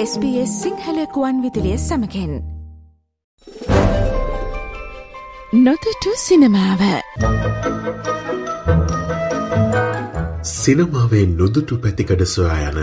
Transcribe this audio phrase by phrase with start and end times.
[0.00, 2.32] SBS සිංහලකුවන් විදිලිය සමකෙන්.
[5.54, 6.82] නොතටු සිනමාව.
[10.52, 12.78] සිනමාවේ නොදුටු පැතිකඩ සොයා යන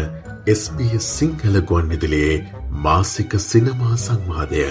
[0.55, 2.35] SBS සිංහල ගුවන් විදිලියේ
[2.85, 4.67] මාසික සිනමා සංවාදය.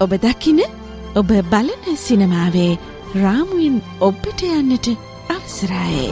[0.00, 0.62] ඔබ දකින
[1.14, 2.72] ඔබ බලන සිනමාවේ
[3.16, 4.88] රාමුවෙන් ඔබ්බට යන්නට
[5.30, 6.06] අවසරයි.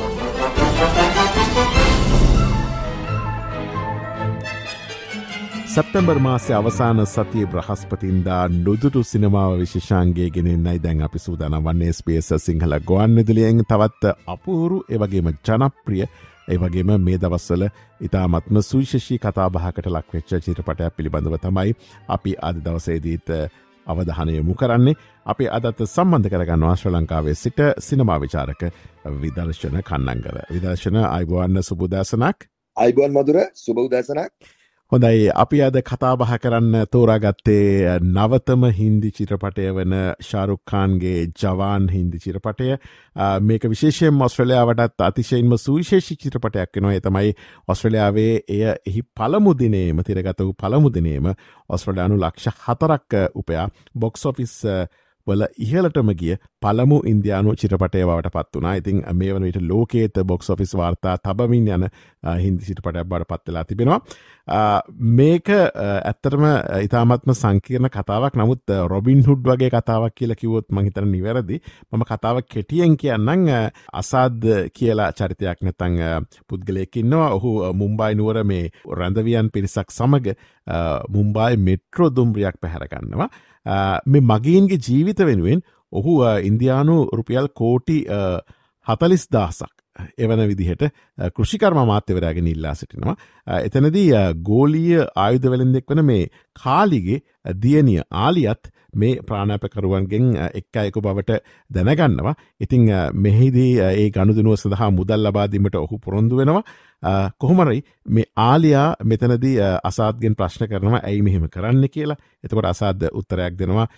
[5.74, 12.76] සැප්තැම්බර් මාසය අවසාන සතිය බ්‍රහස්පතින්දා නොදුටු සිනමාව විශෂාන්ගේ ගෙනෙන්නයි දැන් අපි සූදාන වන්නේ ස්පේස සිංහල
[12.82, 16.06] ගොන් විදිලියෙන් තවත් අපූරු එවගේම ජනප්‍රිය
[16.48, 17.66] ඒවගේම මේ දවස්සල
[18.00, 21.76] ඉතාමත්ම සුවිශෂී කතාබහකට ලක්වෙච්ච චිත්‍රපටයක් පිළිබඳව තමයි
[22.10, 23.36] අපි අද දවසේදීත
[23.86, 24.98] අවධානයමු කරන්නේ.
[25.26, 28.62] අපි අදත් සම්බන්ධ කරගන්නවා ශ්‍ර ලංකාවේ සිට සිනමා විචාරක
[29.20, 34.30] විදර්ශන කන්නංගර විදර්ශන අයිබෝන්න සුබුදසනක් අයිබුවන් මදුර සුබෞදසනක්
[34.94, 35.30] හොඳයි.
[35.34, 42.68] අපි අද කතාබහ කරන්න තෝරාගත්තේ නවතම හින්දි චිත්‍රපටය වන ශාරුක්කාන්ගේ ජවාන් හින්දි චිත්‍රපටය.
[43.40, 47.34] මේක විශේෂයෙන් ඔස්ට්‍රලයාාවටත් අතිශයෙන්ම සුවිශේෂි චිත්‍රපටයක් නවා තමයි
[47.68, 51.26] ඔස්ට්‍රලයාාවේ එය එහි පළමුදිනේම තිරගත වූ පළමුදිනේම
[51.68, 53.66] ඔස්ට්‍රලයානු ලක්ෂ හතරක් උපයා.
[53.96, 54.54] බොක්සොෆිස්
[55.26, 60.74] වල ඉහලටම ගිය පළමු ඉන්දයානු චිටපටය බවට පත් වනා ඉතින් මේ වනට ලෝකේත බොක්ස් ඔෆිස්
[60.74, 61.86] වාර්තා තබමින් යන
[62.36, 64.00] හින්දි සිටපටයක් බට පත්වෙලා තිබෙනවා.
[65.12, 66.44] මේක ඇත්තරම
[66.80, 68.36] ඉතාමත්ම සංකීර්ණ කතාවක්.
[68.36, 71.60] නමුත් රොබින් හුඩ් වගේ කතාවක් කියලා කිවොත් මහිතර නිවැරදි.
[71.92, 73.48] මම කතාව කෙටියෙන් කියන්නම්
[73.92, 75.98] අසාද කියලා චරිතයක් නැතං
[76.48, 80.30] පුද්ගලයකින්නවා ඔහු මුම්බයි නුවර මේ රැඳවියන් පිරිසක් සමඟ
[81.08, 83.28] මුම්බයි මෙට්‍රෝ දුම්රියක් පැහැරගන්නවා
[84.06, 86.12] මේ මගීන්ගේ ජීවිත වෙනුවෙන් ඔහු
[86.42, 87.98] ඉන්දයානු රුපියල් කෝටි
[88.86, 89.72] හතලිස් දාසක්
[90.18, 90.84] එවන විදිහට
[91.30, 93.16] කෘෂිකර්ම මාත්‍යවරයාගෙන ඉල්ලා සිටිනවා.
[93.60, 94.08] එතනදී
[94.42, 97.20] ගෝලීය ආයුධ වෙළෙන්දෙක් වන මේ කාලිගේ
[97.60, 101.38] දියනිය ආලියත් මේ ප්‍රාණාපකරුවන්ගෙන් එක් අයකු බවට
[101.70, 102.34] දැනගන්නවා.
[102.60, 106.64] ඉතිං මෙහිදී ඒ ගණුදනුව සඳහා මුදල් ලබාදීමට ඔහු පොරොන්දු වෙනවා.
[107.38, 113.88] කොහොමරයි මේ ආලියා මෙතනදී අසාත්ගෙන් ප්‍රශ්න කරනවා ඇයි මෙහෙම කරන්න කියලා එතකොට අසාධ උත්තරයක් දෙනවා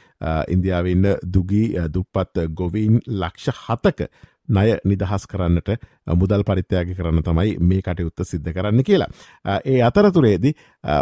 [0.49, 4.09] ඉන්දියාවන්න දුගී දුප්පත් ගොවීන් ලක්ෂ හතක
[4.49, 5.71] ණය නිදහස් කරන්නට
[6.15, 9.09] මුදල් පරිත්‍යයාග කරන්න තමයි මේ කටයුත්ත සිද්ධ කරන්න කියලා.
[9.65, 10.55] ඒ අතරතුරේදි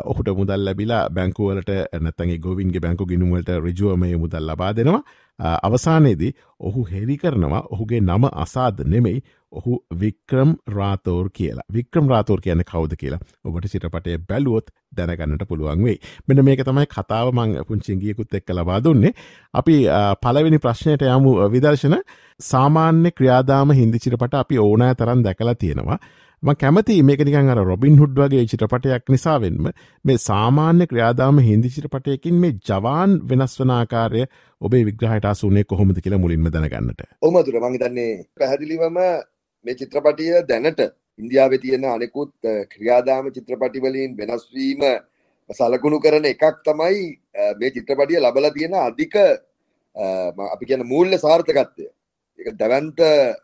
[0.05, 5.03] ඔහුට මුදල් ලැබිලා බැංකුවලට නැතගේ ගොවින්ගේ බැංකු ගිනුවලට රජුවමය මුදල් ලබා දෙනවා.
[5.39, 9.23] අවසානයේදී ඔහු හෙරි කරනවා ඔහුගේ නම අසාද නෙමෙයි
[9.55, 11.67] ඔහු වික්‍රම් රාතෝර් කියලා.
[11.73, 15.99] වික්‍රම් රාතෝර් කියන කවුද කියලා ඔබට චිටපටය බැලුවොත් දැනගන්නට පුළුවන් වෙයි.
[16.27, 19.15] මෙන මේක තමයි කතාව මං පුංචිංගියකුත් එක්ක ලබා දුන්නේ.
[19.55, 19.77] අපි
[20.23, 21.97] පලවෙනි ප්‍රශ්නයට යමු විදර්ශන.
[22.43, 25.99] සාමාන්‍ය ක්‍රියාදාම හින්දි චිරපට අපි ඕනෑ තරන් දැකලා තියෙනවා.
[26.43, 29.69] ම කැමති මේක නිකන් අර රොබින් හුඩ් වගේ චිත්‍රපටයක් නිසාවෙන්ම
[30.05, 34.25] මේ සාමාන්‍ය ක්‍රියාදාම හින්දි චිත්‍රපටයකින් මේ ජවාන් වෙනස් වනාකාරය
[34.61, 37.01] ඔබේ විග්‍රහයට අසුනේ කොහොමද කියලා මුලින්ම දැනගන්නට.
[37.23, 38.99] ඔමතුර මංහිතන්නේ පැහැදිලිවම
[39.65, 40.81] මේ චිත්‍රපටිය දැනට
[41.19, 42.33] ඉන්දියාවේ තියෙන අනෙකුත්
[42.73, 44.83] ක්‍රියාදාම චිත්‍රපටිවලින් වෙනස්වීම
[45.51, 47.01] සලකුණු කරන එකක් තමයි
[47.59, 49.15] මේ චිත්‍රපටිය ලබල තියෙන අධික
[50.47, 51.87] අපි කියන මූල්‍ය සාර්ථකත්වය.
[52.39, 53.01] එක දැවන්ත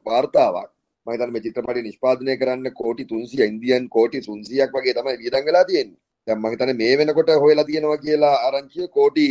[0.06, 0.70] වාර්තාවක්.
[1.06, 6.41] මහිතන මේ චිත්‍රපටි නිෂ්පාදනය කරන්න කෝටි තුන්සිය ඉන්දියන් කෝටි සුන්සියක් වගේ තමයි වියදංගලා තියෙන් දැන්
[6.42, 9.26] මහිතන මේ වෙනකොට හොයලා තියෙනවා කියලා ආරංචිය කෝටි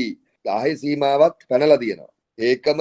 [0.46, 2.12] දාහේ සීමාවක් පැනලා තියෙනවා.
[2.40, 2.80] ඒකම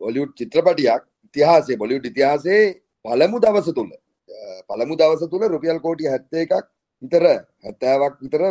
[0.00, 2.64] බොලිවුඩ් චිත්‍රපටියක් ඉතිහාසයේ බොලිවුඩ් ඉතිහාසයේ
[3.08, 3.90] පළමු දවස තුල
[4.68, 6.52] පළමු දවස තුල රුපියල් කෝටි 71ක්
[7.02, 7.24] විතර
[7.64, 8.42] 70ක් විතර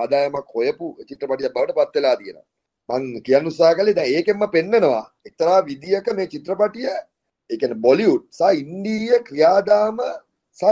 [0.00, 2.46] ආදායමක් හොයපු චිත්‍රපටියක් බවට පත් වෙලා තියෙනවා.
[2.88, 8.52] මං කියන්න උත්සාහ කළේ දැන් ඒකෙන්ම පෙන්නනවා එක්තරා විදියක මේ චිත්‍රපටිය ඒ කියන්නේ බොලිවුඩ් සහ
[8.62, 9.98] ඉන්දීය ක්‍රියාදාම
[10.58, 10.64] සහ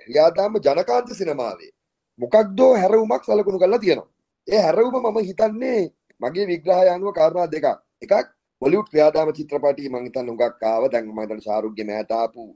[0.00, 1.72] ක්‍රියාදාම ජනකාන්ත සිනමාවේ
[2.20, 4.10] මොකක්දෝ හැරවුමක් සලකුණු කරලා තියෙනවා.
[4.48, 5.80] ඒ හැරවුම මම හිතන්නේ
[6.20, 7.66] මගේ විග්‍රහය අනුව කාරණා දෙකක්.
[8.04, 8.28] එකක්
[8.62, 10.84] බොලිවුඩ් ක්‍රියාදාම චිත්‍රපටි මං හිතන්නේ උඟක් ආව.
[10.92, 12.46] දැන් මම හිතන්නේ ශාරුක්ගේ මෑත ආපු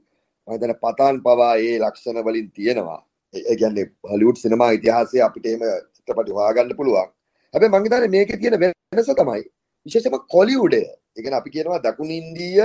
[0.47, 2.99] මම හිතන්නේ පතාන් පවා ඒ ලක්ෂණ වලින් තියෙනවා.
[3.33, 5.63] ඒ කියන්නේ හොලිවුඩ් සිනමා ඉතිහාසයේ අපිට එහෙම
[5.95, 7.09] චිත්‍රපටි හොයාගන්න පුළුවන්.
[7.53, 9.43] හැබැයි මං හිතන්නේ මේකේ තියෙන වෙනස තමයි
[9.85, 12.61] විශේෂයෙන්ම කොලිවුඩය ඒ කියන්නේ අපි කියනවා දකුණු ඉන්දීය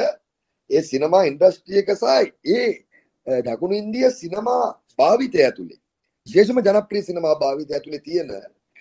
[0.70, 2.04] ඒ සිනමා ඉන්ඩස්ට්‍රි එක සහ
[2.48, 4.64] ඒ දකුණු ඉන්දිය සිනමා
[4.98, 5.80] භාවිතය ඇතුලේ.
[6.26, 8.30] විශේෂම ජනප්‍රිය සිනමා භාවිතය ඇතුලේ තියෙන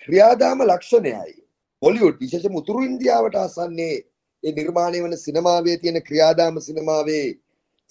[0.02, 1.34] ක්‍රියාදාම ලක්ෂණයයි
[1.82, 3.96] හොලිවුඩ් විශේෂම උතුරු ඉන්දියාවට අසන්නේ
[4.42, 7.26] ඒ නිර්මාණය වන සිනමාවේ තියෙන ක්‍රියාදාම සිනමාවේ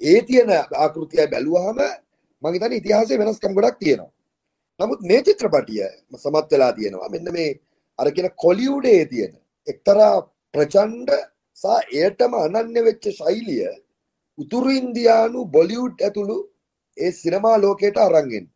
[0.01, 1.79] ඒ තියෙන ආකෘතිය බැලුවහම
[2.43, 4.11] මම හිතන්නේ ඉතිහාසයේ වෙනස්කම් ගොඩක් තියෙනවා.
[4.79, 5.81] නමුත් මේ චිත්‍රපටිය
[6.15, 7.09] සමත් වෙලා තියෙනවා.
[7.09, 7.49] මෙන්න මේ
[7.99, 9.33] අර කියන කොලිවුඩේ තියෙන
[9.67, 10.13] එක්තරා
[10.53, 11.09] ප්‍රචණ්ඩ
[11.57, 11.65] සහ
[12.01, 13.63] එයටම අනන්‍ය වෙච්ච ශෛලිය
[14.39, 16.37] උතුරු ඉන්දියානු බොලිවුඩ් ඇතුළු
[16.97, 18.47] ඒ සිනමා ලෝකයට අරන් එන්න.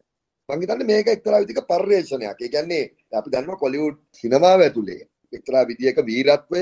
[0.50, 2.38] මං හිතන්නේ මේක එක්තරා විදිහක පරිශ්‍රණයක්.
[2.40, 2.84] ඒ කියන්නේ
[3.14, 5.02] අපි දන්නවා කොලිවුඩ් සිනමාව ඇතුලේ
[5.34, 6.62] එක්තරා විදිහක වීරත්වය,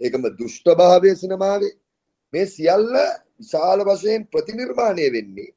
[0.00, 1.72] ඒකම දුෂ්ටභාවය සිනමාවේ
[2.32, 2.94] මේ සියල්ල
[3.38, 5.50] විශාල වශයෙන් ප්‍රතිනිර්මාණය වෙන්නේ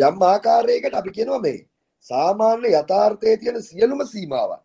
[0.00, 1.58] යම් ආකාරයකට අපි කියනවා මේ
[2.06, 4.60] සාමාන්‍ය යථාර්ථයේ තියෙන සියලුම සීමාවන්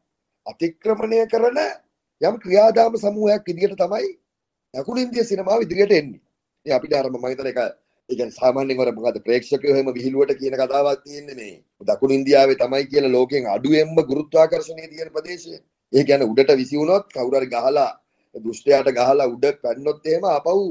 [0.46, 1.60] අතික්‍රමණය කරන
[2.22, 4.10] යම් ක්‍රියාදාම සමූහයක් විදිහට තමයි
[4.74, 6.22] දකුණු ඉන්දිය සිනමාව ඉදිරියට එන්නේ.
[6.66, 7.70] ඉතින් අපිට අර මම හිතන එක ඒ
[8.10, 11.56] කියන්නේ සාමාන්‍යයෙන් වර මොකද ප්‍රේක්ෂකයෝ එහෙම විහිළුවට කියන කතාවක් තියෙන්නේ මේ.
[11.88, 15.56] දකුණු ඉන්දියාවේ තමයි කියලා ලෝකෙන් අඩුවෙන්ම ගුරුත්වාකර්ෂණය තියෙන ප්‍රදේශය.
[15.94, 17.92] ඒ කියන්නේ උඩට විසි වුණොත් කවුරු හරි ගහලා
[18.44, 20.64] දෘෂ්ටයාට ගහලා උඩ පැන්නොත් එහෙම ආපහු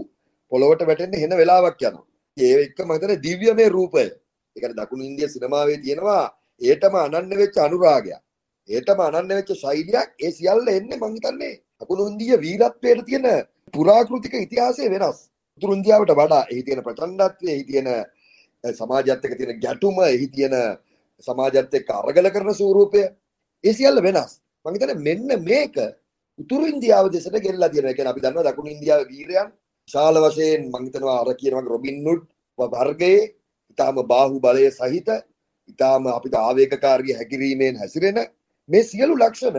[0.52, 2.06] පොළොවට වැටෙන්න හෙන වෙලාවක් යනවා.
[2.36, 4.04] ඒ එක්ක මම හිතන්නේ දිව්‍යමය රූපය.
[4.56, 6.24] ඒ කියන්නේ දකුණු ඉන්දිය සිනමාවේ තියෙනවා
[6.60, 8.20] ඒටම අනන්‍ය වෙච්ච අනුරාගයක්.
[8.68, 13.26] ඒටම අනන්‍ය වෙච්ච ශෛලියක් ඒ සියල්ල එන්නේ මං හිතන්නේ දකුණු ඉන්දිය වීරත්වයට තියෙන
[13.74, 15.18] පුරාකෘතික ඉතිහාසය වෙනස්.
[15.56, 17.88] උතුරු ඉන්දියාවට වඩා එහි තියෙන ප්‍රචණ්ඩත්වය, එහි තියෙන
[18.64, 20.54] සමාජයත් එක්ක තියෙන ගැටුම, එහි තියෙන
[21.28, 23.02] සමාජයත් එක්ක අරගල කරන ස්වරූපය
[23.64, 24.40] ඒ සියල්ල වෙනස්.
[24.64, 25.76] මං හිතන්නේ මෙන්න මේක
[26.38, 27.90] උතුරු ඉන්දියාව දෙසට ගෙල්ලා තියෙනවා.
[27.90, 29.48] ඒ කියන්නේ අපි දන්නවා දකුණු ඉන්දියාවේ වීරයන්
[29.88, 32.22] ශාල වශයෙන් මං හිතනවා අර කියන වගේ රොබින් හුඩ්
[32.58, 33.20] වර්ගයේ
[33.70, 35.08] ඊටාම බාහු බලය සහිත
[35.68, 38.18] ඊටාම අපිට ආවේගකාරී හැකිරීමෙන් හැසිරෙන
[38.68, 39.58] මේ සියලු ලක්ෂණ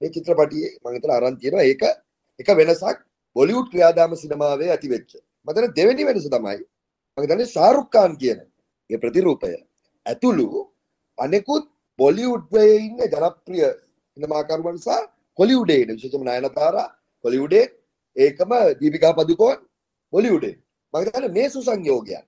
[0.00, 1.82] මේ චිත්‍රපටියේ මම හිතලා අරන් තියෙනවා ඒක
[2.40, 2.98] එක වෙනසක්
[3.36, 5.10] බොලිවුඩ් ක්‍රියාදාම සිනමාවේ ඇති වෙච්ච.
[5.46, 6.58] මම දෙවෙනි වෙනස තමයි
[7.18, 8.40] මම හිතන්නේ ශාරුක් ખાන් කියන
[8.90, 9.54] ඒ ප්‍රතිරූපය
[10.06, 10.46] ඇතුළු
[11.18, 11.64] අනෙකුත්
[11.98, 13.64] බොලිවුඩ්යේ ඉන්න ජනප්‍රිය
[14.16, 14.98] සිනමාකරුවන් සහ
[15.38, 16.88] හොලිවුඩේ ඉන්න විශේෂයෙන්ම නයනතාරා
[17.24, 17.64] හොලිවුඩේ
[18.16, 19.58] ඒකම දීපිකා පදුකෝන්
[20.12, 20.54] බොලිවුඩේ
[20.94, 22.24] මම හිතන්නේ මේ සුසංයෝගයන්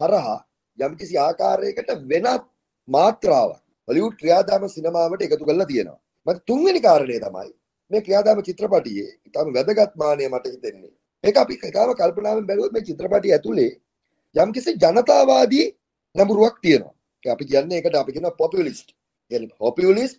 [0.00, 0.38] හරහා
[0.78, 2.44] යම්කිසි ආකාරයකට වෙනත්
[2.88, 6.00] මාත්‍රාවක් හොලිවුඩ් ක්‍රියාදාම සිනමාවට එකතු කරලා තියෙනවා.
[6.26, 7.50] මට තුන්වෙනි කාරණය තමයි
[7.90, 10.92] මේ ක්‍රියාදාම චිත්‍රපටියේ ඊටම වැදගත් මානය මට හිතෙන්නේ.
[11.24, 13.72] ඒක අපි කතාව කල්පනාවෙන් බැලුවොත් මේ චිත්‍රපටිය ඇතුලේ
[14.34, 15.66] යම්කිසි ජනතාවාදී
[16.14, 16.94] නඹුරුවක් තියෙනවා.
[17.24, 18.88] අපි කියන්නේ ඒකට අපි කියනවා පොපුලිස්ට්.
[19.30, 20.18] කියන්නේ පොපුලිස්ට්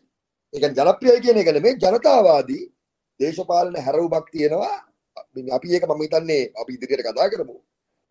[0.54, 2.64] ඒ කියන්නේ ජනප්‍රියයි කියන එක නෙමෙයි ජනතාවාදී
[3.20, 4.78] දේශපාලන හැරවුමක් තියෙනවා.
[5.50, 7.56] අපි ඒක මම හිතන්නේ අපි ඉදිරියට කතා කරමු.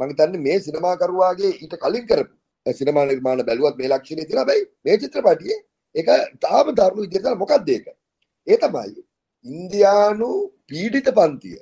[0.00, 2.34] මම හිතන්නේ මේ සිනමාකරුවාගේ ඊට කලින් කරපු
[2.66, 4.44] සිනමා නිර්මාණ බැලුවත් මේ ලක්ෂණය තියෙනවා.
[4.44, 5.58] හැබැයි මේ චිත්‍රපටියේ
[5.94, 6.08] ඒක
[6.40, 7.86] තාම දරුණු විදිහට මොකක්ද ඒක?
[8.46, 9.04] ඒ තමයි
[9.46, 10.30] ඉන්දියානු
[10.66, 11.58] පීඩිත පන්තිය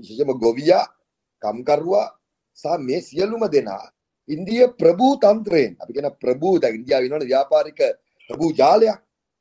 [0.00, 0.84] විශේෂම ගොවියා
[1.42, 2.06] කම්කරුවා
[2.58, 3.84] සහ මේ සියලුම දෙනා
[4.28, 7.80] ඉන්දිය ප්‍රභූ තන්ත්‍රයෙන් අපි කියන ප්‍රභූ දැන් ඉන්දියාව වෙනවනේ ව්‍යාපාරික
[8.30, 8.98] ප්‍රභූ ජාලයක්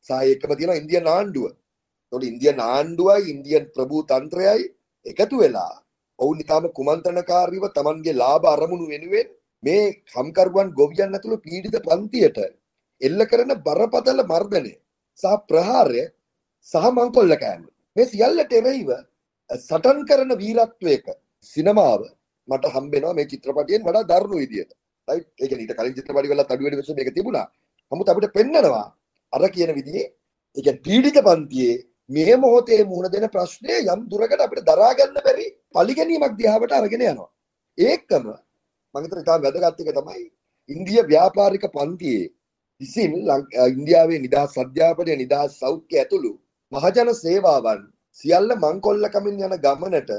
[0.10, 1.46] සහ ඒකම තියෙනවා ඉන්දියන් ආණ්ඩුව.
[1.52, 4.66] ඒතකොට ඉන්දියන් ආණ්ඩුවයි ඉන්දියන් ප්‍රභූ තන්ත්‍රයයි
[5.06, 5.74] එකතු වෙලා
[6.20, 9.28] ඔවුන් ඊටාම කුමන්ත්‍රණකාරීව Tamanගේ ලාභ අරමුණු වෙනුවෙන්
[9.64, 9.84] මේ
[10.14, 12.40] කම්කරුවන් ගොවියන් ඇතුළු පීඩිත පන්තියට
[13.02, 14.74] එල්ල කරන බරපතල මර්ධනය
[15.20, 16.04] සහ ප්‍රහාරය
[16.70, 17.64] සහ මංකොල්ල කෑම
[17.96, 18.90] මේ සියල්ලට එරෙහිව
[19.50, 21.06] සටන් කරන වීරත්වයක
[21.54, 22.02] සිනමාව
[22.48, 24.72] මට හම්බෙනවා මේ චිත්‍රපටියෙන් වඩා දරුණු විදියට.
[25.08, 27.48] රයිට් ඒ කියන්නේ ඊට කලින් චිත්‍රපටි වල අඩු වැඩි වෙනස මේක තිබුණා.
[27.92, 28.88] නමුත් අපිට පෙන්නනවා
[29.34, 30.08] අර කියන විදිහේ
[30.56, 31.78] ඒ කියන්නේ පීඩිත පන්තියේ
[32.10, 37.30] මේ මොහොතේ මුහුණ දෙන ප්‍රශ්නය යම් දුරකට අපිට දරා ගන්න බැරි පරිගැනීමක් දිහාවට අරගෙන යනවා.
[37.78, 38.26] ඒකම
[38.96, 40.26] මම හිතන ඉතාම වැදගත් එක තමයි
[40.70, 42.32] ඉන්දිය ව්‍යාපාරික පන්තියේ
[42.82, 43.12] විසින්
[43.70, 46.34] ඉන්දියාවේ නිදහස් අධ්‍යාපනය නිදහස් සෞඛ්‍ය ඇතුළු
[46.72, 47.82] මහජන සේවාවන්
[48.20, 50.12] සියල්ල මංකොල්ලකමින් යන ගමනට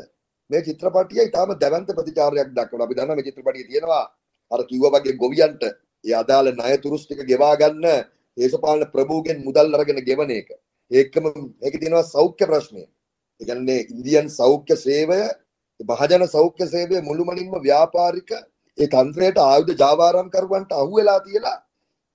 [0.50, 2.86] මේ චිත්‍රපටිය ඉතාම දැවන්ත ප්‍රතිචාරයක් දක්වනවා.
[2.86, 4.04] අපි දන්නවා මේ චිත්‍රපටියේ තියෙනවා
[4.50, 5.62] අර කිව්වා වගේ ගොවියන්ට
[6.04, 7.86] ඒ අදාළ ණය තුරුස් ටික ගෙවා ගන්න
[8.36, 10.48] දේශපාලන ප්‍රභූගෙන් මුදල් අරගෙන ගෙවන එක.
[10.90, 11.24] ඒකම
[11.62, 12.82] ඒකේ තියෙනවා සෞඛ්‍ය ප්‍රශ්නය.
[13.40, 15.20] ඒ කියන්නේ ඉන්දියන් සෞඛ්‍ය සේවය
[15.80, 18.30] මහජන සෞඛ්‍ය සේවය මුළුමනින්ම ව්‍යාපාරික
[18.78, 21.56] ඒ තන්ත්‍රයට ආයුධ ජාවාරම් කරුවන්ට අහු වෙලා තියලා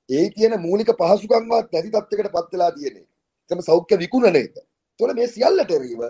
[0.10, 3.08] ඒ කියන මූලික පහසුකම්වත් නැති තත්යකට පත් වෙලා තියෙන එක.
[3.52, 4.54] ඒකම සෞඛ්‍ය විකුණන එක.
[4.54, 6.02] ඒතකොට මේ සියල්ලට එරෙහිව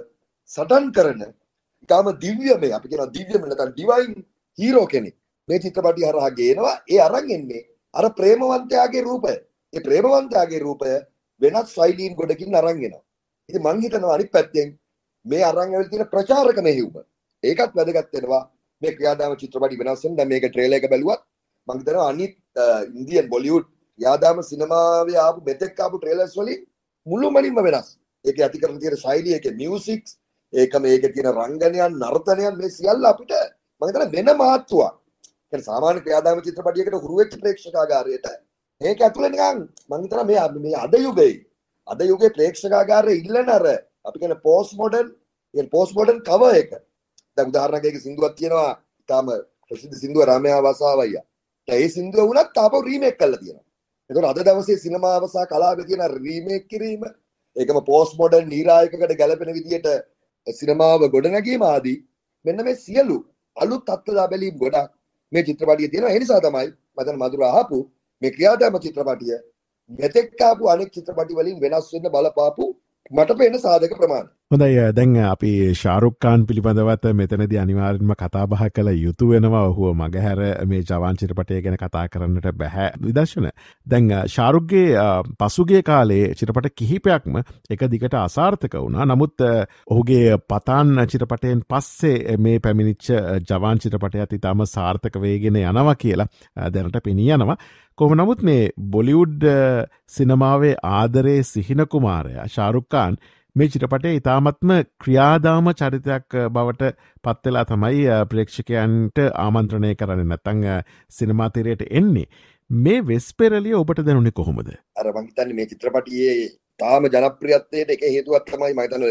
[0.51, 4.13] සටන් කරන ඊටාම දිව්‍යමය අපි කියන දිව්‍යමය නැත්නම් ඩිවයින්
[4.59, 5.15] හීරෝ කෙනෙක්
[5.49, 6.75] මේ චිත්‍රපටිය හරහා ගේනවා.
[6.87, 9.35] ඒ අරන් එන්නේ අර ප්‍රේමවන්තයාගේ රූපය.
[9.73, 10.93] ඒ ප්‍රේමවන්තයාගේ රූපය
[11.41, 13.03] වෙනත් ශෛලීන් ගොඩකින් අරන් එනවා.
[13.49, 14.69] ඉතින් මං හිතනවා අනිත් පැත්තෙන්
[15.25, 16.95] මේ අරන් ඇවිල්ලා තියෙන ප්‍රචාරක මෙහෙයුම
[17.43, 18.43] ඒකත් වැදගත් වෙනවා
[18.81, 21.21] මේ ක්‍රියාදාම චිත්‍රපටි වෙනස් වෙන දැන් මේක ට්‍රේලර් එක බැලුවත්
[21.67, 22.35] මං හිතනවා අනිත්
[22.97, 23.67] ඉන්දියන් බොලිවුඩ්
[23.99, 26.61] යාදාම සිනමාවේ ආපු මෙතෙක් ආපු ට්‍රේලර්ස් වලින්
[27.07, 27.87] මුළුමනින්ම වෙනස්.
[28.25, 30.17] ඒක ඇති කරන තියෙන ශෛලිය ඒකේ මියුසික්ස්
[30.53, 33.31] ඒක මේකේ තියෙන රංගනයන් නර්තනයන් මේ සියල්ල අපිට
[33.81, 34.93] මම හිතනවා වෙන මාත්තුවක්.
[34.93, 38.27] ඒ කියන්නේ සාමාන්‍ය ක්‍රියාදාම චිත්‍රපටියකට හුරු වෙච්ච ප්‍රේක්ෂකාගාරයට
[38.81, 41.35] මේක ඇතුලේ නිකන් මම හිතනවා මේ මේ අද යුගයේ
[41.87, 43.65] අද යුගයේ ප්‍රේක්ෂකාගාරයේ ඉල්ලන අර
[44.05, 45.07] අපි කියන පෝස්ට් මොඩර්න්
[45.53, 46.71] ඒ පෝස්ට් මොඩර්න් කවර් එක
[47.37, 48.71] දැන් උදාහරණයක් එක සින්දුවක් තියෙනවා
[49.09, 49.27] තාම
[49.71, 51.25] ප්‍රසිද්ධ සින්දුව රාමයා වසාවයියා.
[51.67, 53.65] ඒ සින්දුව වුණත් තාපව රීමේක් කරලා තියෙනවා.
[54.09, 57.03] ඒතකොට අද දවසේ සිනමාව සහ කලාවේ තියෙන රීමේක් කිරීම
[57.55, 59.87] ඒකම පෝස්ට් මොඩර්න් නීරායකකට ගැලපෙන විදියට
[60.47, 61.97] සිනමාව ගොඩනැගීම ආදී
[62.45, 63.17] මෙන්න මේ සියලු
[63.57, 64.91] අලුත් තත්ත්ව බැලීම් ගොඩක්
[65.31, 66.13] මේ චිත්‍රපටියේ තියෙනවා.
[66.13, 67.79] ඒ නිසා තමයි මම මధుර අහපු
[68.21, 69.37] මේ ක්‍රියාදාම චිත්‍රපටිය
[69.89, 72.65] මෙතෙක් ආපු අනෙක් චිත්‍රපටි වලින් වෙනස් වෙන්න බලපාපු
[73.11, 74.29] මට පේන සාධක ප්‍රමාණය.
[74.51, 81.61] හොඳයි දැන් අපි ශාරුක්කාන් පිළිබඳවත් මෙතනද අනිවාර්ෙන්ම කතාබහ කළ යුතු වෙනවා ඔහුව මගහැර මේ ජවාන්චිරපටය
[81.63, 83.47] ගැන කතා කරන්නට බැහැ විදර්ශන.
[83.87, 85.05] දැන් ශාරුක්ගේ
[85.39, 89.45] පසුගේ කාලේ චිරපට කිහිපයක්ම එක දිගට අසාර්ථක වුණා නමුත්
[89.87, 93.09] ඔහුගේ පතාන් චිරපටයෙන් පස්සේ මේ පැමිණිච්ච
[93.49, 96.27] ජවාන් චිරපටයත් ඉතාම සාර්ථක වේගෙන යනවා කියලා
[96.69, 97.57] දැනට පෙනී යනවා.
[97.97, 99.49] කොම නමුත් මේ බොලිවුඩ්
[100.09, 103.17] සිනමාවේ ආදරේ සිහින කුමාරය ශාරුක්කාන්
[103.55, 104.71] මේ චිටපටේ ඉතාමත්ම
[105.03, 106.87] ක්‍රියාදාම චරිතයක් බවට
[107.25, 110.23] පත්වෙලා තමයි ප්‍රේක්ෂකයන්ට ආමන්ත්‍රණය කරන්න.
[110.31, 110.63] නැතං
[111.17, 112.25] සිනමාතීරයට එන්නේ.
[112.69, 114.71] මේ වෙස් පෙරලිය ඔබට දැනුනේ කොහොමද?
[114.99, 116.49] අර මංහිතන්න මේ චිත්‍රපටියේ
[116.83, 119.05] තාම ජනප්‍රියත්වයට එක හේතුවත් තමයි මහිතන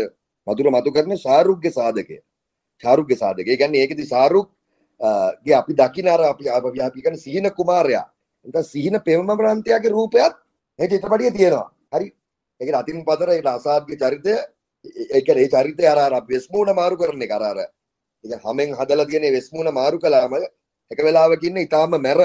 [0.47, 2.19] මතුර මතු කරන සාරුග්‍ය සාධකය.
[2.83, 3.57] චාරුග්‍ය සාධකය.
[3.63, 4.51] ගැන්න ඒකති සාරුක්
[5.47, 6.51] ගේ අපි දකින අර අපි
[6.89, 8.05] අපිකන සිහින කුමාරයා.
[8.47, 10.37] එත සිහින පෙම ප්‍රන්තයාගේ රූපයත්
[10.79, 11.71] ඒ චිත්‍රපටිය තියෙනවා.
[11.95, 12.13] හරි.
[12.61, 14.35] ඒක අතින් පතර ඒ අසාධ්‍ය චරිතය.
[15.11, 17.59] ඒක ඒ චරිතය අර අර වෙස්මුණ මාරු කරන එක අර අර.
[18.25, 20.35] ඒක හැමෙන් හදලා තියෙන වෙස්මුණ මාරු කළාම
[20.91, 22.21] එක වෙලාවක ඉන්න ඊටාම මැර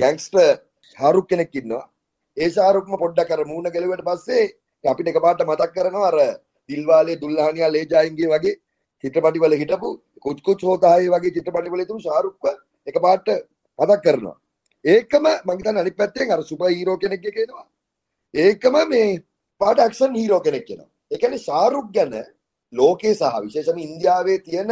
[0.00, 0.58] ගැන්ග්ස්ටර්
[0.90, 1.88] ෂාරුක් කෙනෙක් ඉන්නවා.
[2.36, 4.50] ඒ ෂාරුක්ම පොඩ්ඩක් අර මූණ ගැලුවට පස්සේ
[4.84, 6.18] අපිට එකපාරට මතක් කරනවා අර
[6.68, 8.60] දිල්වාලේ දුල්හානියා ලේ ජායින්ගේ වගේ
[9.04, 9.88] චිත්‍රපටිවල හිටපු
[10.20, 12.44] කුච් කුච් හෝතායි වගේ චිත්‍රපටිවල ඉතුරු ෂාරුක්ව
[12.86, 13.28] එකපාරට
[13.78, 14.36] මතක් කරනවා.
[14.84, 17.66] ඒකම මං හිතන්නේ අනිත් පැත්තෙන් අර සුපර් හීරෝ කෙනෙක් කියනවා.
[18.34, 19.22] ඒකම මේ
[19.62, 20.90] පාට ඇක්ෂන් හීරෝ කෙනෙක් කෙනවා.
[21.10, 22.14] ඒ කියන්නේ ශාරුක් ගැන
[22.72, 24.70] ලෝකේ සහ විශේෂම ඉන්දියාවේ තියෙන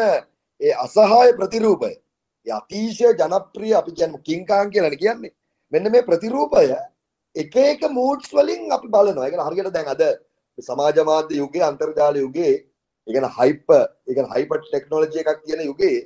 [0.60, 1.92] ඒ අසහාය ප්‍රතිරූපය.
[2.46, 5.32] ඒ අතිශය ජනප්‍රිය අපි කියන්නේ කිං කාන් කියලා කියන්නේ.
[5.72, 6.64] මෙන්න මේ ප්‍රතිරූපය
[7.36, 9.26] එක එක මූඩ්ස් වලින් අපි බලනවා.
[9.26, 10.02] ඒ කියන්නේ හරියට දැන් අද
[10.58, 12.54] සමාජ මාධ්‍ය යුගයේ අන්තර්ජාල යුගයේ
[13.06, 15.98] ඒ කියන්නේ හයිප් ඒ කියන්නේ හයිපර් ටෙක්නොලොජි එකක් තියෙන යුගයේ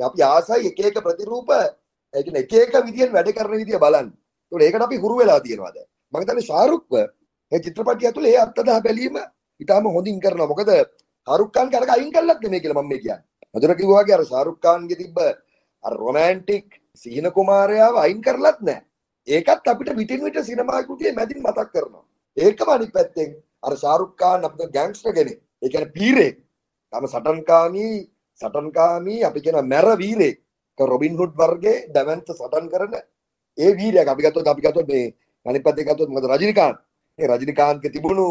[0.00, 4.08] අපි ආසයි එක එක ප්‍රතිරූප ඒ කියන්නේ එක එක විදියෙන් වැඩ කරන විදිය බලන්න.
[4.52, 5.88] ඒකට ඒකට අපි හුරු වෙලා තියෙනවා දැන්.
[6.12, 6.92] මම හිතන්නේ ශාරුක්ව
[7.52, 9.16] ඒ චිත්‍රපටිය ඇතුලේ ඒ අත්දැක බැලීම
[9.60, 10.48] ඊටාම හොඳින් කරනවා.
[10.52, 10.70] මොකද
[11.26, 13.24] ෂාරුක් ખાન කරක අයින් කළත් නෙමෙයි කියලා මම මේ කියන්නේ.
[13.54, 15.18] මදුර කිව්වා වගේ අර ෂාරුක් ખાનගේ තිබ්බ
[15.84, 18.82] අර රොමැන්ටික් සිහින කුමාරයාව අයින් කරලත් නැහැ.
[19.28, 22.04] ඒකත් අපිට විටින් විට සිනමා කෘතියේ මැදින් මතක් කරනවා.
[22.36, 23.30] ඒකම අනිත් පැත්තෙන්
[23.62, 25.38] අර ෂාරුක් ખાન අපිට ගෑන්ගස්ටර් කෙනෙක්.
[25.62, 26.36] ඒ කියන්නේ පීරෙක්.
[26.92, 27.94] තම සටන්කාමී
[28.40, 30.36] සටන්කාමී අපි කියන මැර වීරෙක්.
[30.78, 32.94] රොබින් හුඩ් වර්ගේ දැවන්ත සටන් කරන
[33.58, 35.14] ඒ වීරයක් අපි ගත්තොත් අපි ගත්තොත් මේ
[35.46, 36.78] අනිත් පැත්තේ ගත්තොත් මොකද රජිනිකාන්ත්
[37.18, 38.28] ඒ රජනිකාන්තක තිබුණු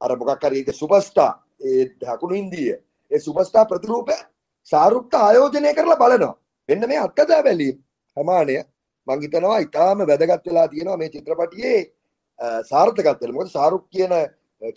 [0.00, 2.70] අර මොකක් හරි ඒක සුපර්ස්ටාර් ඒ දකුණු ඉන්දිය.
[3.10, 4.16] ඒ සුපර්ස්ටාර් ප්‍රතිරූපය
[4.68, 6.34] ශාරුක්ට ආයෝජනය කරලා බලනවා.
[6.68, 7.76] මෙන්න මේ අත්දැක බැලීම
[8.16, 8.56] ප්‍රමාණය
[9.06, 11.80] මං හිතනවා ඉතාම වැදගත් වෙලා තියෙනවා මේ චිත්‍රපටියේ
[12.70, 14.12] සාර්ථකත්වය මොකද ශාරුක් කියන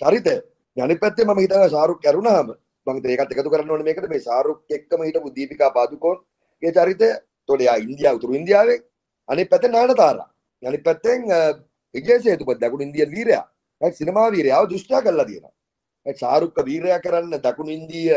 [0.02, 0.36] චරිතය
[0.78, 2.48] අනිත් පැත්තේ මම හිතනවා ශාරුක් කරුණාම.
[2.88, 4.10] මං හිතේ ඒකත් එකතු කරන්න ඕනේ මේකට.
[4.10, 6.18] මේ ශාරුක් එක්කම හිටපු දීපිකා පාදුකෝන්.
[6.64, 8.80] ගේ චරිතය එතකොට එයා ඉන්දියාව උතුරු ඉන්දියාවේ.
[9.30, 10.30] අනිත් පැත්තේ නානතාරා.
[10.64, 11.20] අනිත් පැත්තෙන්
[11.96, 18.12] විජේසේතුපත් දකුණු ඉන්දියන් වීරයා සිනමා වීරයාව දුෂ්ටා කරලා තියෙනවා ශාරුක්ක වීරයා කරන්න දකුණු ඉන්දීය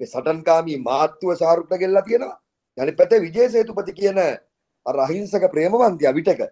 [0.00, 2.36] මේ සටන්කාමී මාත්තුව ශාරුක්ට ගෙල්ලා තියෙනවා
[2.78, 4.18] අනිත් පැත්තේ විජේසේතුපති කියන
[4.86, 6.42] අර අහිංසක ප්‍රේමවන්තයා විටක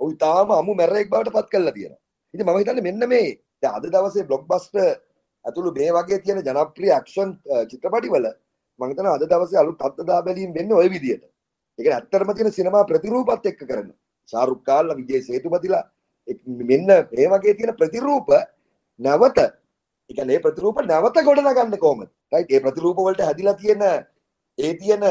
[0.00, 2.00] ඔහු තාම අමු මැරෙක් බවට පත් කරලා තියෙනවා
[2.34, 3.26] ඉතින් මම හිතන්නේ මෙන්න මේ
[3.62, 4.96] දැන් අද දවසේ බ්ලොක්බස්ටර්
[5.44, 7.30] ඇතුළු මේ වගේ තියෙන ජනප්‍රිය ඇක්ෂන්
[7.70, 8.26] චිත්‍රපටිවල
[8.80, 11.24] මම හිතනවා අද දවසේ අලුත් අත්දැක බැලීම් වෙන්නේ ওই විදියට.
[11.78, 13.88] ඒක ඇත්තටම තියෙන සිනමා ප්‍රතිරූපත් එක්ක කරන.
[14.28, 15.84] ශාරුක් කාල්ලා විජේ සේතුපතිලා
[16.26, 18.28] මෙන්න මේ වගේ තියෙන ප්‍රතිරූප
[19.00, 19.50] නැවත ඒ
[20.10, 22.08] කියන්නේ ප්‍රතිරූප නැවත ගොඩනගන්නේ කොහොමද?
[22.32, 23.82] රයිට් ඒ ප්‍රතිරූප වලට හැදිලා තියෙන
[24.58, 25.04] ඒ තියෙන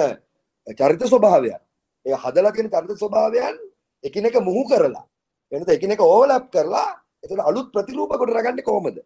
[0.78, 1.60] චරිත ස්වභාවයන්
[2.06, 3.56] ඒ හදලා තියෙන චරිත ස්වභාවයන්
[4.04, 5.06] එකිනෙක මුහු කරලා
[5.52, 6.90] එනත එකිනෙක ඕවර්ලැප් කරලා
[7.24, 8.98] එතන අලුත් ප්‍රතිරූප ගොඩනගන්නේ කොහොමද?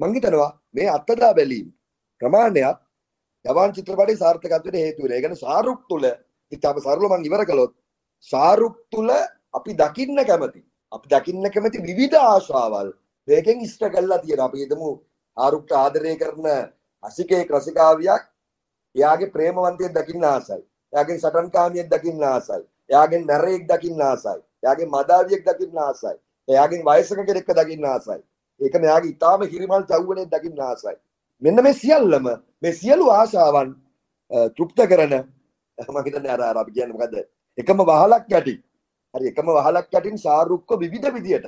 [0.00, 1.72] මං හිතනවා මේ අත්දැක බැලීම
[2.20, 2.78] ප්‍රමාණයක්
[3.44, 5.16] යවාන් චිත්‍රපටයේ සාර්ථකත්වයට හේතු වෙනවා.
[5.16, 6.04] ඒ කියන්නේ ශාරුක් තුල
[6.52, 7.72] ඉතාලම සරලව මං ඉවර කළොත්
[8.28, 9.10] ශාරුක් තුල
[9.54, 10.60] අපි දකින්න කැමති
[10.94, 12.88] අපි දකින්න කැමති විවිධ ආශාවල්
[13.28, 14.46] මේකෙන් ඉෂ්ට කරලා තියෙනවා.
[14.46, 14.90] අපි හිතමු
[15.36, 16.46] ආරුක්ට ආදරය කරන
[17.02, 18.22] අසිකේ රසිකාවියක්
[18.94, 20.62] එයාගේ ප්‍රේමවන්තයෙක් දකින්න ආසයි.
[20.92, 22.62] එයාගෙන් සටන්කාමියෙක් දකින්න ආසයි.
[22.90, 24.40] එයාගෙන් නැරයෙක් දකින්න ආසයි.
[24.62, 26.16] එයාගෙන් මදාවියෙක් දකින්න ආසයි.
[26.48, 28.20] එයාගෙන් වයසක කෙනෙක්ව දකින්න ආසයි.
[28.60, 30.96] ඒක මෙයාගේ ඊටාම හිරිමල් චව්වනේ දකින්න ආසයි.
[31.42, 32.26] මෙන්න මේ සියල්ලම
[32.62, 33.74] මේ සියලු ආශාවන්
[34.56, 35.14] තෘප්ත කරන
[35.78, 37.16] මම හිතන්නේ අර අපි කියන්නේ මොකද්ද
[37.58, 38.54] එකම වහලක් යටි
[39.14, 41.46] හරි එකම වහලක් යටින් ශාරුක්ක විවිධ විදියට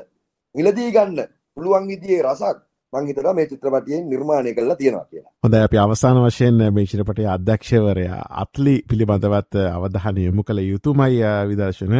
[0.54, 5.30] මිලදී ගන්න පුළුවන් විදිහේ රසක් මං හිතනවා මේ චිත්‍රපටියෙන් නිර්මාණය කරලා තියෙනවා කියලා.
[5.42, 11.94] හොඳයි අපි අවසාන වශයෙන් මේ චිත්‍රපටයේ අධ්‍යක්ෂවරයා අත්ලි පිළිබඳවත් අවධානය යොමු කළ යුතුමයි විදර්ශන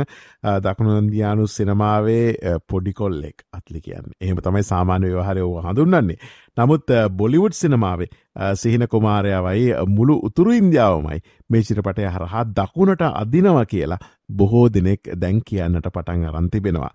[0.64, 4.16] දකුණු ඉන්දියානු සිනමාවේ පොඩි කොල්ලෙක් අත්ලි කියන්නේ.
[4.21, 6.19] එහෙම තමයි සාමාන්‍ය ව්‍යවහාරය ඕව හඳුන්වන්නේ.
[6.57, 8.09] නමුත් බොලිවුඩ් සිනමාවේ
[8.55, 11.19] සිහින කුමාරයාවයි මුළු උතුරු ඉන්දියාවමයි
[11.50, 16.93] මේ චිත්‍රපටය හරහා දකුණට අදිනවා කියලා බොහෝ දෙනෙක් දැන් කියන්නට පටන් අරන් තිබෙනවා.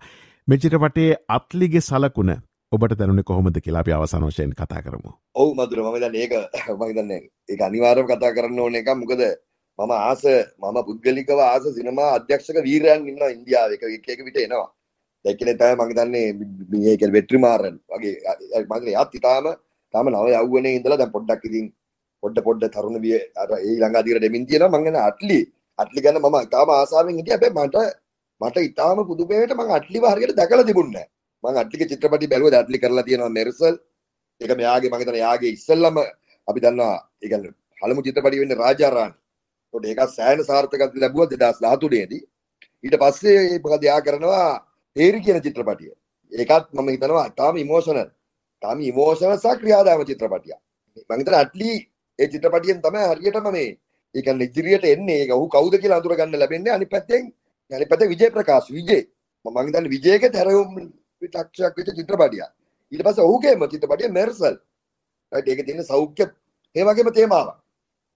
[0.48, 2.32] මේ චිත්‍රපටයේ අත්ලිගේ සලකුණ
[2.72, 5.10] ඔබට දැනුනේ කොහොමද කියලා අපි අවසාන වශයෙන් කතා කරමු.
[5.34, 6.32] ඔව් මధుර මම දන්නේ ඒක
[6.70, 9.22] මම හිතන්නේ ඒක අනිවාර්යයෙන්ම කතා කරන්න ඕන එකක් මොකද
[9.78, 10.22] මම ආස
[10.62, 14.68] මම පුද්ගලිකව ආස සිනමා අධ්‍යක්ෂක වීරයන් ඉන්නවා ඉන්දියාවේ එක එක විට එනවා.
[15.24, 16.26] දැක්කනේ තමයි මම හිතන්නේ
[16.72, 18.16] මේ කියන්නේ වෙට්‍රිමාරන් වගේ
[18.60, 19.52] මම හිතන්නේ යාත් ඊටාම
[19.94, 21.72] තාම නව යවුවනේ ඉඳලා දැන් පොඩ්ඩක් ඉතින්
[22.22, 25.40] පොඩ පොඩ තරුණ විය අර ඒ ළඟ අදිර දෙමින් තියෙනවා මම කියන්නේ අට්ලි
[25.78, 27.88] අට්ලි ගැන මම ඊටාම ආසාවෙන් හිටියා හැබැයි මට
[28.40, 31.10] මට ඊටාම පුදුමයට මම අට්ලිව හරියට දැකලා තිබුණේ නැහැ.
[31.44, 33.74] මං අට්ලික චිත්‍රපටි බැලුවද අට්ලි කරලා තියෙනවා මෙර්සල්
[34.40, 35.96] ඒක මෙයාගේ මම හිතන යාගේ ඉස්සෙල්ලම
[36.48, 39.16] අපි දන්නවා ඒ කියන්නේ පළමු චිත්‍රපටි වෙන්නේ රාජාරාණි.
[39.74, 42.22] ඒකට ඒක සෑහෙන සාර්ථකත්වයක් ලැබුවා 2013 දී.
[42.84, 44.46] ඊට පස්සේ මොකද යා කරනවා
[44.96, 45.92] තේරි කියන චිත්‍රපටිය.
[46.32, 48.08] ඒකත් මම හිතනවා තාම ඉමෝෂනල්.
[48.62, 50.60] තාම ඉමෝෂනල් සහ ක්‍රියාදාම චිත්‍රපටියක්.
[51.08, 51.70] මම හිතන අට්ලි
[52.18, 53.68] ඒ චිත්‍රපටියෙන් තමයි හරියටම මේ
[54.14, 55.18] ඒ කියන්නේ ඉදිරියට එන්නේ.
[55.22, 56.72] ඒක ඔහු කවුද කියලා අඳුර ගන්න ලැබෙන්නේ.
[56.72, 57.22] අනිත් පැත්තෙන්
[57.70, 59.02] අනිත් පැත්තේ විජේ ප්‍රකාශ් විජේ.
[59.44, 60.70] මම හිතන්නේ විජේගේ තරවුම්
[61.28, 62.50] චක්ෂයක් වෙච්ච චිත්‍රපටියක්.
[62.92, 64.56] ඊට පස්සේ ඔහුගේම චිත්‍රපටිය මෙර්සල්.
[65.32, 66.24] රයිට් ඒකේ තියෙන සෞඛ්‍ය
[66.76, 67.56] ඒ වගේම තේමාවක්.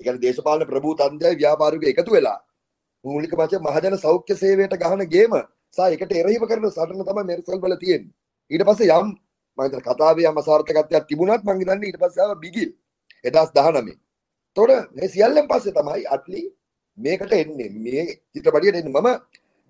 [0.01, 2.39] ඒ කියන්නේ දේශපාලන ප්‍රභූ තන්ත්‍රය ව්‍යාපාරිකයෝ එකතු වෙලා
[3.05, 5.37] මූලික වශයෙන් මහජන සෞඛ්‍ය සේවයට ගහන ගේම
[5.77, 8.15] සහ ඒකට එරෙහිව කරන සටන තමයි මෙර්සල් වල තියෙන්නේ.
[8.51, 9.09] ඊට පස්සේ යම්
[9.59, 12.71] මම හිතන කතාවේ යම් අසාර්ථකත්වයක් තිබුණත් මම හිතන්නේ ඊට පස්සේ ආව බිගිල්
[13.25, 13.97] 2019.
[14.57, 16.43] එතකොට මේ සියල්ලෙන් පස්සේ තමයි අට්ලි
[16.99, 17.71] මේකට එන්නේ.
[17.85, 19.09] මේ චිත්‍රපටියට එන්නේ මම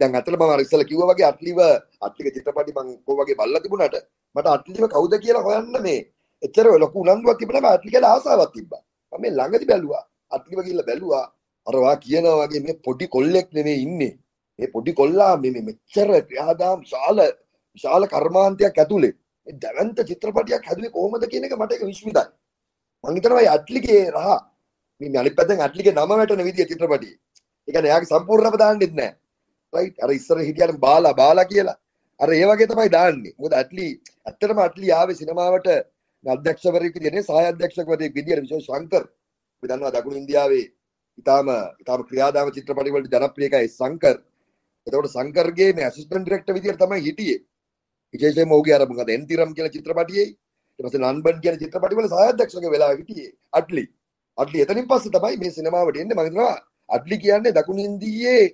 [0.00, 1.58] දැන් අතල මම ඉස්සල කිව්වා වගේ අට්ලිව
[2.06, 3.96] අට්ලික චිත්‍රපටි මම කෝ වගේ බල්ලා තිබුණාට
[4.36, 6.00] මට අට්ලිව කවුද කියලා හොයන්න මේ.
[6.42, 8.82] එච්චර ලොකු උනන්දුවක් තිබුණා අට්ලි කියලා ආසාවක් තිබ්බා.
[9.12, 10.04] මම මේ ළඟදි බැලුවා.
[10.30, 11.24] අට්ලිව ගිහිල්ලා බැලුවා.
[11.66, 14.12] අර වා කියනවා වගේ මේ පොඩි කොල්ලෙක් නෙමෙයි ඉන්නේ.
[14.58, 17.18] මේ පොඩි කොල්ලා මේ මෙච්චර ක්‍රියාදාම් ශාල
[17.76, 19.14] විශාල කර්මාන්තයක් ඇතුලේ.
[19.46, 22.26] මේ දැවන්ත චිත්‍රපටියක් හැදුවේ කොහොමද කියන එක මට ඒක විශ්මිතයි.
[23.04, 24.28] මම හිතනවා අට්ලිගේ රහ
[25.00, 27.16] මේ අනිත් පැත්තෙන් අට්ලිගේ නම වැටෙන විදිය චිත්‍රපටියේ.
[27.68, 29.16] ඒ කියන්නේ එයාගේ සම්පූර්ණව දාන්නෙත් නැහැ.
[29.76, 31.76] රයිට් අර ඉස්සර හිටියට බාලා බාලා කියලා.
[32.20, 33.34] අර ඒ වගේ තමයි දාන්නේ.
[33.38, 33.86] මොකද ඇට්ලි
[34.28, 35.68] ඇත්තටම ඇට්ලි ආවේ සිනමාවට
[36.24, 39.04] අධ්‍යක්ෂවරයෙක් විදිහට සහාය අධ්‍යක්ෂකවරයෙක් විදිහට විශේෂ ශංකර්.
[39.56, 40.64] අපි දන්නවා දකුණු ඉන්දියාවේ
[41.18, 41.48] ඊටාම
[41.80, 44.16] ඊටාම ක්‍රියාදාම චිත්‍රපටි වලට ජනප්‍රිය එකයි ශංකර්.
[44.86, 47.38] එතකොට ශංකර්ගේ මේ ඇසිස්ටන්ට් ඩිරෙක්ටර් විදිහට තමයි හිටියේ.
[48.14, 50.26] විශේෂයෙන්ම ඔහුගේ අර මොකද එන්තිරම් කියන චිත්‍රපටියේ.
[50.78, 53.84] ඊට පස්සේ නන්බන් කියන චිත්‍රපටි වල සහාය අධ්‍යක්ෂක වෙලා හිටියේ අට්ලි
[54.38, 56.16] අට්ලි එතනින් පස්සේ තමයි මේ සිනමාවට එන්නේ.
[56.16, 56.54] මම හිතනවා
[56.88, 58.44] අට්ලි කියන්නේ දකුණු ඉන්දියේ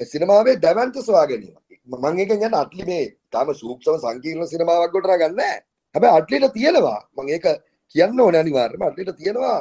[0.00, 1.56] සිනමාවේ දැවන්ත සොයා ගැනීම.
[1.86, 5.58] මම ඒක කියන්නේ අට්ලි මේ තාම සූක්ෂම සංකීර්ණ සිනමාවක් ගොඩනගා ගන්න නැහැ.
[5.94, 7.46] හැබැයි අට්ලිට තියෙනවා මම ඒක
[7.94, 9.58] කියන්න ඕනේ අනිවාර්යයෙන්ම අට්ලිට තියෙනවා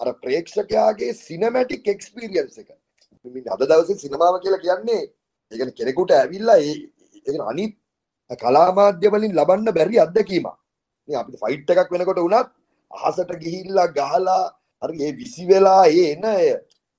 [0.00, 2.68] අර ප්‍රේක්ෂකයාගේ සිනමැටික් එක්ස්පීරියන්ස් එක.
[3.24, 5.02] මින් අද දවසේ සිනමාව කියලා කියන්නේ
[5.52, 6.74] ඒ කියන්නේ කෙනෙකුට ඇවිල්ලා ඒ
[7.26, 7.74] ඒ අනිත්
[8.40, 10.54] කලා මාධ්‍ය වලින් ලබන්න බැරි අත්දැකීමක්.
[11.08, 12.52] මේ අපිට ෆයිට් එකක් වෙනකොට වුණත්
[12.90, 14.42] අහසට ගිහිල්ලා ගහලා
[14.82, 16.24] හරි ඒ විසි වෙලා ඒ එන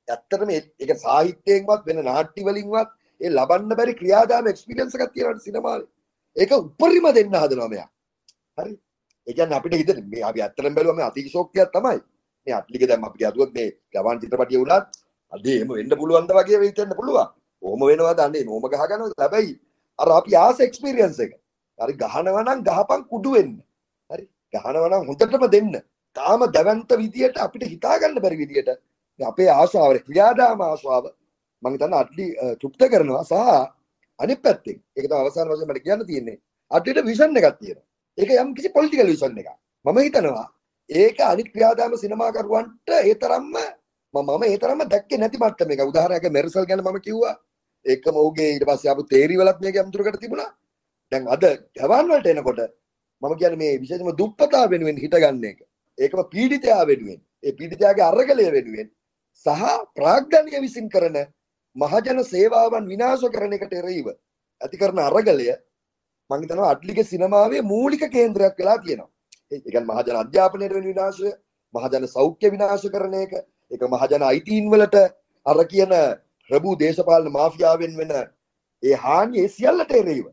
[0.08, 2.90] ඇත්තටම ඒක සාහිත්‍යයෙන්වත් වෙන නාට්‍ය වලින්වත්
[3.22, 5.88] ඒ ලබන්න බැරි ක්‍රියාදාම එක්ස්පීරියන්ස් එකක් තියෙනවා සිනමාවේ.
[6.36, 7.90] ඒක උපරිම දෙන්න හදනවා මෙයා.
[8.58, 8.74] හරි.
[9.28, 12.00] ඒ කියන්නේ අපිට හිතෙන මේ අපි ඇත්තටම බැලුවම මේ අතිශෝක්තියක් තමයි.
[12.48, 15.00] මේ අට්ලික දැන් අපි ගැදුවොත් මේ ගවන් චිත්‍රපටිය වුණත්
[15.34, 17.28] අදේ එහෙම වෙන්න පුළුවන්ද වගේ වෙන්න පුළුවන්.
[17.64, 19.14] කොහොම වෙනවද අනේ නෝම ගහ ගන්නවද?
[19.20, 19.54] හැබැයි
[20.00, 21.32] අර අපි ආස එක්ස්පීරියන්ස් එක.
[21.80, 23.54] හරි ගහනවා නම් ගහපන් කුඩු වෙන්න.
[24.10, 24.24] හරි.
[24.54, 25.72] ගහනවා නම් හොඳටම දෙන්න.
[26.16, 28.70] තාම දැවන්ත විදියට අපිට හිතා ගන්න බැරි විදියට
[29.20, 31.06] අපේ ආශාව ක්‍රියාදාම ආශාව
[31.64, 32.26] මම හිතන්නේ අට්ලි
[32.60, 33.34] තෘප්ත කරනවා සහ
[34.20, 34.78] අනිත් පැත්තෙන්.
[34.96, 36.38] ඒක තමයි අවසාන වශයෙන් මට කියන්න තියෙන්නේ.
[36.72, 37.86] අට්ලිට විෂන් එකක් තියෙනවා.
[38.18, 39.50] ඒක යම් කිසි පොලිටිකල් විෂන් එකක්.
[39.86, 40.48] මම හිතනවා
[40.90, 43.56] ඒක අනිත් ක්‍රියාදාම සිනමාකරුවන්ට ඒ තරම්ම
[44.14, 47.36] මම ඒ තරම්ම දැක්කේ නැති මට්ටමක උදාහරණයක් මෙර්සල් ගැන මම කිව්වා.
[47.86, 50.52] ඒකම ඔහුගේ ඊට පස්සේ ආපු තේරි වලත් මේක අමුතුරකට තිබුණා.
[51.12, 51.44] දැන් අද
[51.78, 52.62] ජවන් වලට එනකොට
[53.22, 55.60] මම කියන්නේ මේ විශේෂම දුප්පතා වෙනුවෙන් හිටගන්න එක.
[55.98, 57.20] ඒකම පීඩිතයා වෙනුවෙන්.
[57.44, 58.88] ඒ පීඩිතයාගේ අරගලය වෙනුවෙන්
[59.36, 59.64] සහ
[59.96, 61.18] ප්‍රාග්ධනය විසින් කරන
[61.76, 64.08] මහජන සේවාවන් විනාශ කරන එකට එරෙහිව
[64.62, 65.48] ඇති කරන අරගලය
[66.30, 69.10] මම හිතනවා අට්ලිගේ සිනමාවේ මූලික කේන්ද්‍රයක් වෙලා තියෙනවා.
[69.52, 71.30] ඒ කියන්නේ මහජන අධ්‍යාපනයට වෙන විනාශය,
[71.74, 73.34] මහජන සෞඛ්‍ය විනාශ කරන එක,
[73.72, 74.96] ඒක මහජන අයිතීන් වලට
[75.46, 75.94] අර කියන
[76.50, 78.16] ප්‍රභූ දේශපාලන මාෆියාවෙන් වෙන
[78.84, 80.26] ඒ හානිය සියල්ලට එරෙහිව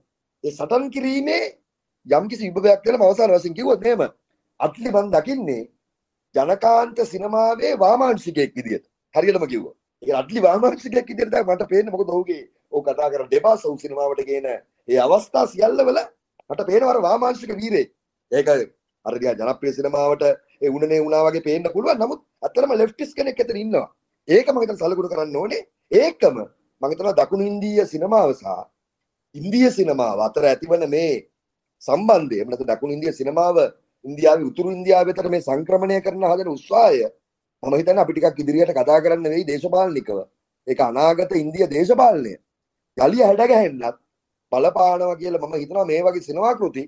[0.45, 1.43] ඒ සටන් කිරීමේ
[2.07, 4.03] යම්කිසි විභවයක් කියලා අවසාන වශයෙන් කිව්වොත් එහෙම
[4.61, 5.63] අට්ලි මන් දකින්නේ
[6.35, 8.92] ජනකාන්ත සිනමාවේ වාමාංශිකයෙක් විදියට.
[9.15, 9.75] හරියටම කිව්වා.
[10.03, 14.23] ඒ අඩ්ලි වාමාංශිකයෙක් විදිහට තමයි මට පේන්නේ මොකද ඔහුගේ ඔහු කතා කරන ඩෙබාස් ඔහු සිනමාවට
[14.25, 15.99] ගේන ඒ අවස්ථා සියල්ල වල
[16.51, 17.91] මට පේනවා අර වාමාංශික වීරයෙක්.
[18.33, 18.49] ඒක
[19.05, 20.23] අරදියා ජනප්‍රිය සිනමාවට
[20.61, 23.87] ඒ උණනේ වුණා වගේ පේන්න පුළුවන් නමුත් අත්‍තරම ලෙෆ්ටිස් කෙනෙක් එතන ඉන්නවා
[24.29, 28.47] ඒක මම හිතන සලකුණු කරන්න ඕනේ ඒකම මම හිතනවා දකුණු ඉන්දීය සිනමාව සහ
[29.35, 31.15] ඉන්දිය සිනමාව අතර ඇතිවන මේ
[31.83, 33.59] සම්බන්ධය එහෙම නැත්නම් දකුණු ඉන්දිය සිනමාව
[34.05, 37.03] ඉන්දියාවේ උතුරු ඉන්දියාව වෙතට මේ සංක්‍රමණය කරන හදන උත්සාහය
[37.63, 40.19] මම හිතන්නේ අපි ටිකක් ඉදිරියට කතා කරන්න වෙයි දේශපාලනිකව.
[40.67, 42.35] ඒක අනාගත ඉන්දිය දේශපාලනය.
[42.99, 43.85] යලි හැඩගැහෙන්නත්
[44.53, 46.85] බලපානවා කියලා මම හිතනවා මේ වගේ සිනමා කෘති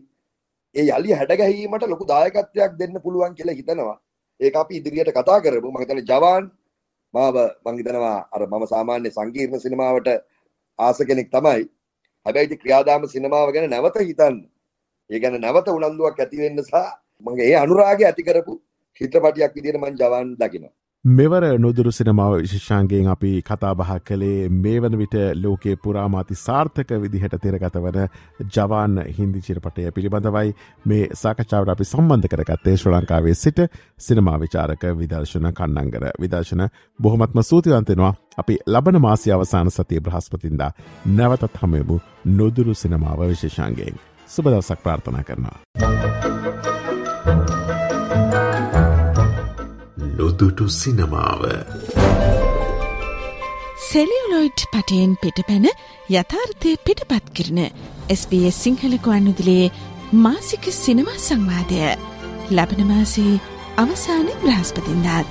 [0.74, 3.96] ඒ යලි හැඩගැහිීමට ලොකු දායකත්වයක් දෙන්න පුළුවන් කියලා හිතනවා.
[4.40, 5.70] ඒක අපි ඉදිරියට කතා කරමු.
[5.70, 6.50] මම හිතන්නේ ජවාන්
[7.14, 10.08] මාව මං හිතනවා අර මම සාමාන්‍ය සංකීර්ණ සිනමාවට
[10.78, 11.62] ආස කෙනෙක් තමයි.
[12.26, 14.36] හැබැයි ඉතින් ක්‍රියාදාම සිනමාව ගැන නැවත හිතන්න.
[15.10, 16.74] ඒ ගැන නැවත උනන්දුවක් ඇති වෙන්න සහ
[17.24, 18.54] මගේ ඒ අනුරාගය ඇති කරපු
[19.00, 20.74] චිත්‍රපටියක් විදිහට මං ජවන් දකිනවා.
[21.04, 27.76] මෙවර නොදුරු සිනමාව විශෂාන්ගෙන් අපි කතාබහ කළේ මේ වන විට ලෝකයේ පුරාමාති සාර්ථක විදිහට තෙරගත
[27.76, 27.98] වන
[28.50, 30.54] ජවාන් හින්දි චිරපටය පිළිබඳවයි
[30.84, 33.60] මේ සාකචාවට අපි සම්බන්ධ කරගත්තේ ශ්‍ර ලංකාවේ සිට
[33.98, 36.04] සිනමා විචාරක විදර්ශන කන්නංගර.
[36.18, 36.62] විදර්ශන
[36.98, 40.72] බොහොමත්ම සූතිවන්තෙනවා අපි ලබන මාසි අවසාන සතිය බ්‍රහස්පතින්දා
[41.08, 42.00] නැවතත් හමයමු
[42.32, 45.58] නොදුරු සිනමාව විශේෂන්ගෙන් සුබදවසක් ප්‍රාර්ථනා කරනවා.
[50.34, 51.42] නොදුටු සිනමාව
[53.84, 55.66] සෙලියලොයිඩ් පටයෙන් පිටපැන
[56.10, 57.60] යථාර්ථය පිටපත් කරන
[58.10, 59.72] SBS සිංහල ගුවන්නුදිලේ
[60.24, 61.82] මාසික සිනමා සංවාදය
[62.50, 63.40] ලබන මාසේ
[63.76, 65.30] අවසාන බ්‍රහස්පතින්දාත්.